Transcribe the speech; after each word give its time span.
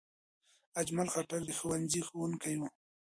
اجمل 0.81 1.07
خټک 1.13 1.41
د 1.45 1.49
ښوونځي 1.59 2.01
ښوونکی 2.07 2.55
و. 2.59 2.61